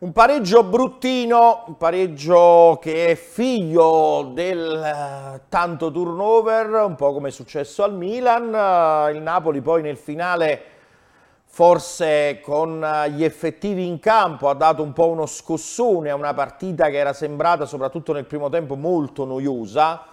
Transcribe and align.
Un 0.00 0.12
pareggio 0.12 0.62
bruttino, 0.62 1.64
un 1.66 1.76
pareggio 1.76 2.78
che 2.80 3.06
è 3.08 3.14
figlio 3.16 4.30
del 4.32 4.80
eh, 4.80 5.40
tanto 5.48 5.90
turnover, 5.90 6.84
un 6.84 6.94
po' 6.94 7.12
come 7.12 7.30
è 7.30 7.32
successo 7.32 7.82
al 7.82 7.94
Milan. 7.94 8.54
Eh, 8.54 9.16
il 9.16 9.20
Napoli 9.20 9.60
poi 9.60 9.82
nel 9.82 9.96
finale, 9.96 10.62
forse 11.46 12.38
con 12.40 12.80
eh, 12.80 13.10
gli 13.10 13.24
effettivi 13.24 13.88
in 13.88 13.98
campo, 13.98 14.48
ha 14.48 14.54
dato 14.54 14.84
un 14.84 14.92
po' 14.92 15.08
uno 15.08 15.26
scossone 15.26 16.10
a 16.10 16.14
una 16.14 16.32
partita 16.32 16.90
che 16.90 16.98
era 16.98 17.12
sembrata, 17.12 17.66
soprattutto 17.66 18.12
nel 18.12 18.24
primo 18.24 18.48
tempo, 18.48 18.76
molto 18.76 19.24
noiosa. 19.24 20.04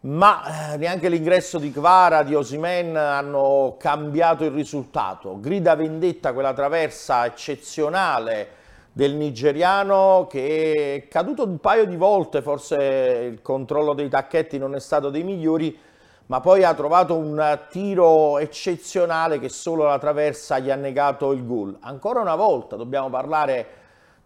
Ma 0.00 0.74
neanche 0.76 1.08
l'ingresso 1.08 1.60
di 1.60 1.70
Kvara, 1.70 2.24
di 2.24 2.34
Osimen 2.34 2.96
hanno 2.96 3.76
cambiato 3.78 4.42
il 4.42 4.50
risultato. 4.50 5.38
Grida 5.38 5.76
vendetta 5.76 6.32
quella 6.32 6.54
traversa 6.54 7.24
eccezionale 7.24 8.58
del 8.92 9.14
nigeriano 9.14 10.26
che 10.28 10.94
è 10.94 11.08
caduto 11.08 11.44
un 11.44 11.58
paio 11.58 11.86
di 11.86 11.96
volte, 11.96 12.42
forse 12.42 13.28
il 13.30 13.42
controllo 13.42 13.94
dei 13.94 14.08
tacchetti 14.08 14.58
non 14.58 14.74
è 14.74 14.80
stato 14.80 15.10
dei 15.10 15.22
migliori, 15.22 15.78
ma 16.26 16.40
poi 16.40 16.62
ha 16.64 16.74
trovato 16.74 17.16
un 17.16 17.58
tiro 17.70 18.38
eccezionale 18.38 19.38
che 19.38 19.48
solo 19.48 19.84
la 19.84 19.98
traversa 19.98 20.58
gli 20.58 20.70
ha 20.70 20.76
negato 20.76 21.32
il 21.32 21.44
gol. 21.44 21.76
Ancora 21.80 22.20
una 22.20 22.36
volta 22.36 22.76
dobbiamo 22.76 23.10
parlare 23.10 23.66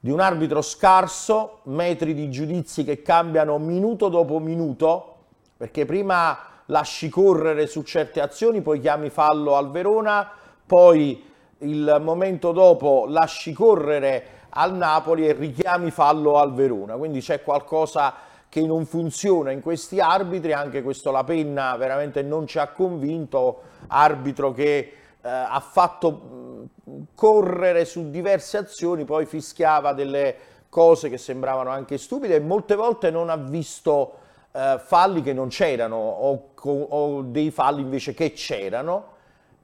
di 0.01 0.11
un 0.11 0.21
arbitro 0.21 0.61
scarso, 0.61 1.61
metri 1.65 2.13
di 2.13 2.31
giudizi 2.31 2.85
che 2.85 3.01
cambiano 3.01 3.57
minuto 3.59 4.11
dopo 4.11 4.39
minuto, 4.39 5.15
perché 5.57 5.87
prima 5.87 6.39
lasci 6.67 7.09
correre 7.09 7.67
su 7.67 7.83
certe 7.83 8.21
azioni, 8.21 8.61
poi 8.61 8.81
chiami 8.81 9.09
fallo 9.09 9.57
al 9.57 9.71
Verona, 9.71 10.31
poi 10.67 11.25
il 11.59 11.99
momento 12.03 12.53
dopo 12.53 13.07
lasci 13.09 13.55
correre 13.55 14.43
al 14.55 14.75
Napoli 14.75 15.27
e 15.29 15.33
richiami 15.33 15.91
fallo 15.91 16.39
al 16.39 16.55
Verona, 16.55 16.95
quindi 16.95 17.21
c'è 17.21 17.43
qualcosa 17.43 18.15
che 18.49 18.65
non 18.65 18.87
funziona 18.87 19.51
in 19.51 19.61
questi 19.61 19.99
arbitri, 19.99 20.53
anche 20.53 20.83
questo 20.83 21.11
La 21.11 21.25
Penna 21.25 21.77
veramente 21.77 22.23
non 22.23 22.47
ci 22.47 22.59
ha 22.59 22.69
convinto, 22.69 23.63
arbitro 23.89 24.53
che 24.53 24.77
eh, 24.77 25.29
ha 25.29 25.61
fatto 25.61 26.69
correre 27.15 27.85
su 27.85 28.11
diverse 28.11 28.59
azioni, 28.59 29.05
poi 29.05 29.27
fischiava 29.27 29.93
delle 29.93 30.37
cose 30.69 31.09
che 31.09 31.19
sembravano 31.19 31.71
anche 31.71 31.99
stupide 31.99 32.37
e 32.37 32.41
molte 32.41 32.77
volte 32.77 33.11
non 33.11 33.29
ha 33.31 33.37
visto 33.37 34.19
eh, 34.53 34.81
falli 34.85 35.23
che 35.23 35.33
non 35.33 35.49
c'erano 35.49 35.97
o, 35.97 36.51
o 36.63 37.23
dei 37.23 37.51
falli 37.51 37.81
invece 37.81 38.15
che 38.15 38.33
c'erano 38.33 39.14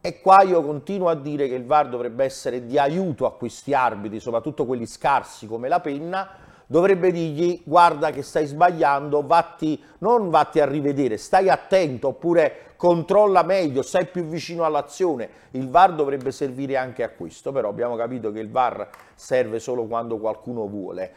e 0.02 0.20
qua 0.20 0.42
io 0.42 0.62
continuo 0.62 1.08
a 1.08 1.14
dire 1.14 1.46
che 1.46 1.54
il 1.54 1.66
VAR 1.66 1.88
dovrebbe 1.88 2.24
essere 2.24 2.64
di 2.64 2.78
aiuto 2.78 3.26
a 3.26 3.34
questi 3.34 3.74
arbitri, 3.74 4.18
soprattutto 4.18 4.64
quelli 4.64 4.86
scarsi 4.86 5.46
come 5.46 5.68
la 5.68 5.80
penna, 5.80 6.28
dovrebbe 6.66 7.10
dirgli 7.10 7.60
guarda 7.64 8.10
che 8.10 8.22
stai 8.22 8.46
sbagliando, 8.46 9.26
vatti, 9.26 9.82
non 9.98 10.30
vatti 10.30 10.60
a 10.60 10.66
rivedere, 10.66 11.18
stai 11.18 11.50
attento 11.50 12.08
oppure 12.08 12.74
controlla 12.76 13.42
meglio, 13.42 13.82
stai 13.82 14.06
più 14.06 14.24
vicino 14.24 14.64
all'azione. 14.64 15.28
Il 15.50 15.68
VAR 15.68 15.94
dovrebbe 15.94 16.32
servire 16.32 16.78
anche 16.78 17.02
a 17.02 17.10
questo, 17.10 17.52
però 17.52 17.68
abbiamo 17.68 17.94
capito 17.96 18.32
che 18.32 18.38
il 18.38 18.50
VAR 18.50 18.88
serve 19.14 19.58
solo 19.58 19.84
quando 19.84 20.16
qualcuno 20.16 20.66
vuole. 20.66 21.12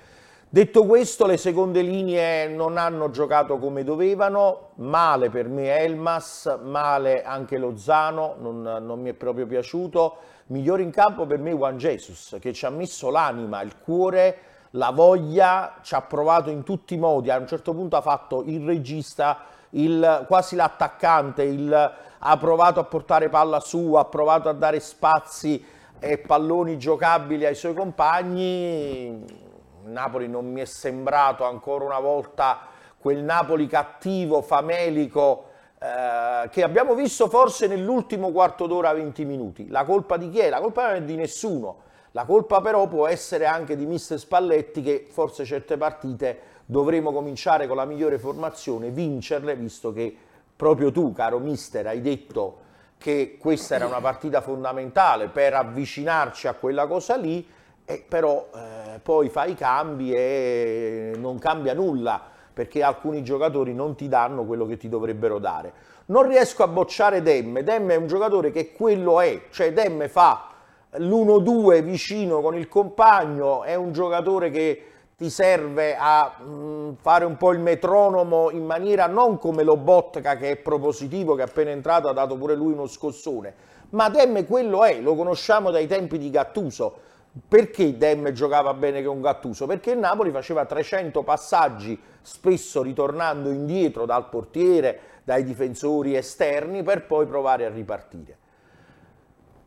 Detto 0.54 0.86
questo, 0.86 1.26
le 1.26 1.38
seconde 1.38 1.82
linee 1.82 2.48
non 2.48 2.78
hanno 2.78 3.10
giocato 3.10 3.58
come 3.58 3.84
dovevano, 3.84 4.74
male 4.76 5.32
per 5.32 5.48
me 5.48 5.80
Elmas, 5.80 6.60
male 6.62 7.24
anche 7.24 7.58
Lozano, 7.58 8.36
non, 8.38 8.62
non 8.62 9.02
mi 9.02 9.10
è 9.10 9.14
proprio 9.14 9.48
piaciuto. 9.48 10.16
Migliore 10.50 10.84
in 10.84 10.92
campo 10.92 11.26
per 11.26 11.40
me 11.40 11.54
Juan 11.54 11.78
Jesus, 11.78 12.38
che 12.40 12.54
ci 12.54 12.68
ha 12.68 12.70
messo 12.70 13.10
l'anima, 13.10 13.64
il 13.64 13.80
cuore, 13.80 14.38
la 14.74 14.92
voglia, 14.92 15.78
ci 15.82 15.96
ha 15.96 16.02
provato 16.04 16.52
in 16.52 16.62
tutti 16.62 16.94
i 16.94 17.00
modi, 17.00 17.32
a 17.32 17.40
un 17.40 17.48
certo 17.48 17.74
punto 17.74 17.96
ha 17.96 18.02
fatto 18.02 18.44
il 18.46 18.64
regista, 18.64 19.46
il, 19.72 20.26
quasi 20.28 20.56
l'attaccante, 20.56 21.42
il, 21.42 21.94
ha 22.20 22.38
provato 22.38 22.80
a 22.80 22.84
portare 22.84 23.28
palla 23.28 23.60
su, 23.60 23.96
ha 23.96 24.06
provato 24.06 24.50
a 24.50 24.54
dare 24.54 24.80
spazi 24.80 25.66
e 25.98 26.20
palloni 26.20 26.78
giocabili 26.78 27.44
ai 27.44 27.56
suoi 27.56 27.74
compagni 27.74 29.52
Napoli 29.86 30.28
non 30.28 30.52
mi 30.52 30.62
è 30.62 30.66
sembrato 30.66 31.44
ancora 31.44 31.86
una 31.86 32.00
volta 32.00 32.68
quel 32.98 33.24
Napoli 33.24 33.68
cattivo, 33.68 34.42
famelico, 34.42 35.50
eh, 35.80 36.48
che 36.50 36.64
abbiamo 36.64 36.96
visto 36.96 37.28
forse 37.28 37.68
nell'ultimo 37.68 38.32
quarto 38.32 38.66
d'ora 38.66 38.94
20 38.94 39.26
minuti. 39.26 39.68
La 39.68 39.84
colpa 39.84 40.16
di 40.16 40.30
chi 40.30 40.40
è? 40.40 40.50
La 40.50 40.62
colpa 40.62 40.88
non 40.88 40.96
è 40.96 41.02
di 41.02 41.16
nessuno. 41.16 41.82
La 42.12 42.26
colpa 42.26 42.62
però 42.62 42.88
può 42.88 43.08
essere 43.08 43.46
anche 43.46 43.76
di 43.76 43.86
mister 43.86 44.20
Spalletti 44.20 44.82
che 44.82 45.08
forse 45.10 45.46
certe 45.46 45.78
partite 45.78 46.40
dovremo 46.66 47.12
cominciare 47.12 47.68
con 47.68 47.76
la 47.76 47.86
migliore 47.86 48.20
formazione, 48.20 48.92
vincerle, 48.92 49.56
visto 49.56 49.92
che 49.92 50.16
proprio 50.56 50.92
tu, 50.92 51.12
caro 51.12 51.40
mister, 51.40 51.88
hai 51.88 52.02
detto 52.02 52.60
che 52.98 53.38
questa 53.38 53.76
era 53.76 53.86
una 53.86 54.00
partita 54.00 54.40
fondamentale 54.40 55.28
per 55.28 55.54
avvicinarci 55.56 56.48
a 56.48 56.54
quella 56.54 56.88
cosa 56.88 57.18
lì 57.18 57.46
e 57.86 58.04
però 58.08 58.50
eh, 58.54 59.00
poi 59.00 59.30
fai 59.30 59.52
i 59.52 59.56
cambi 59.56 60.14
e 60.14 61.14
non 61.18 61.38
cambia 61.38 61.74
nulla 61.74 62.22
perché 62.54 62.84
alcuni 62.84 63.24
giocatori 63.24 63.74
non 63.74 63.96
ti 63.96 64.08
danno 64.08 64.46
quello 64.46 64.66
che 64.66 64.78
ti 64.78 64.88
dovrebbero 64.88 65.40
dare. 65.40 65.74
Non 66.06 66.28
riesco 66.28 66.64
a 66.64 66.68
bocciare 66.68 67.22
Demme, 67.22 67.64
Demme 67.64 67.94
è 67.94 67.98
un 67.98 68.08
giocatore 68.08 68.52
che 68.52 68.74
quello 68.74 69.20
è, 69.20 69.44
cioè 69.50 69.74
Demme 69.74 70.08
fa 70.08 70.50
l'1-2 70.98 71.82
vicino 71.82 72.42
con 72.42 72.56
il 72.56 72.68
compagno, 72.68 73.64
è 73.64 73.74
un 73.76 73.92
giocatore 73.92 74.52
che 74.52 74.84
ti 75.16 75.30
serve 75.30 75.96
a 75.98 76.36
mh, 76.38 76.44
mm, 76.46 76.92
fare 77.00 77.26
un 77.26 77.38
po' 77.38 77.52
il 77.52 77.60
metronomo 77.60 78.52
in 78.52 78.66
maniera 78.66 79.08
non 79.08 79.38
come 79.40 79.64
lo 79.64 79.78
Botka 79.78 80.36
che 80.36 80.52
è 80.52 80.56
propositivo, 80.58 81.36
che 81.36 81.44
appena 81.44 81.72
entrato 81.72 82.08
ha 82.08 82.14
dato 82.14 82.36
pure 82.36 82.56
lui 82.56 82.74
uno 82.74 82.88
scossone, 82.88 83.54
ma 83.92 84.10
Demme 84.10 84.46
quello 84.46 84.84
è, 84.84 85.00
lo 85.00 85.16
conosciamo 85.16 85.72
dai 85.72 85.88
tempi 85.88 86.18
di 86.18 86.30
Gattuso, 86.30 87.12
perché 87.48 87.98
Dem 87.98 88.32
giocava 88.32 88.74
bene 88.76 89.04
con 89.04 89.20
Gattuso? 89.20 89.66
Perché 89.66 89.92
il 89.92 89.98
Napoli 89.98 90.30
faceva 90.30 90.66
300 90.66 91.24
passaggi, 91.24 92.00
spesso 92.22 92.84
ritornando 92.84 93.50
indietro 93.50 94.06
dal 94.06 94.30
portiere, 94.30 95.00
dai 95.24 95.44
difensori 95.44 96.16
esterni, 96.16 96.84
per 96.84 97.06
poi 97.08 97.26
provare 97.26 97.66
a 97.66 97.70
ripartire. 97.70 98.38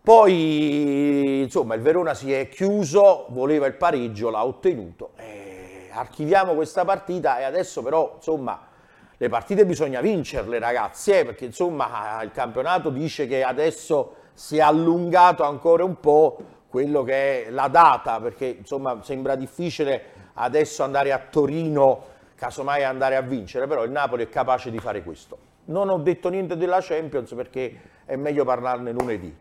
Poi, 0.01 1.43
insomma, 1.43 1.75
il 1.75 1.81
Verona 1.81 2.15
si 2.15 2.33
è 2.33 2.49
chiuso, 2.49 3.27
voleva 3.31 3.67
il 3.67 3.75
pareggio, 3.75 4.31
l'ha 4.31 4.45
ottenuto. 4.45 5.11
Eh, 5.17 5.89
archiviamo 5.91 6.55
questa 6.55 6.85
partita 6.85 7.41
e 7.41 7.43
adesso 7.43 7.83
però, 7.83 8.13
insomma, 8.15 8.69
le 9.17 9.29
partite 9.29 9.67
bisogna 9.67 10.01
vincerle, 10.01 10.61
ragazzi, 10.61 11.11
eh, 11.11 11.25
perché 11.25 11.47
insomma 11.47 12.23
il 12.23 12.31
campionato 12.31 12.91
dice 12.91 13.27
che 13.27 13.43
adesso 13.43 14.15
si 14.35 14.59
è 14.59 14.61
allungato 14.61 15.43
ancora 15.43 15.83
un 15.83 15.99
po' 15.99 16.37
quello 16.77 17.05
che 17.05 17.47
è 17.47 17.51
la 17.51 17.69
data, 17.69 18.21
perché 18.21 18.45
insomma 18.45 18.99
sembra 19.03 19.35
difficile 19.35 20.03
adesso 20.35 20.83
andare 20.83 21.11
a 21.11 21.19
Torino, 21.19 22.05
casomai 22.35 22.85
andare 22.85 23.17
a 23.17 23.23
vincere, 23.23 23.67
però 23.67 23.83
il 23.83 23.91
Napoli 23.91 24.25
è 24.25 24.29
capace 24.29 24.71
di 24.71 24.79
fare 24.79 25.03
questo. 25.03 25.39
Non 25.67 25.89
ho 25.89 25.97
detto 25.97 26.29
niente 26.29 26.55
della 26.55 26.81
Champions 26.83 27.33
perché 27.33 27.81
è 28.05 28.15
meglio 28.17 28.45
parlarne 28.45 28.93
lunedì. 28.93 29.37